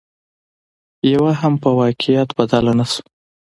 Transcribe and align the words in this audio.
يوه 1.13 1.31
هم 1.41 1.53
په 1.63 1.69
واقعيت 1.79 2.29
بدله 2.37 2.71
نشوه 2.79 3.05